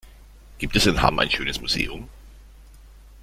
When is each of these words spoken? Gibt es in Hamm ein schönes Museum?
Gibt 0.57 0.75
es 0.75 0.87
in 0.87 1.03
Hamm 1.03 1.19
ein 1.19 1.29
schönes 1.29 1.61
Museum? 1.61 2.09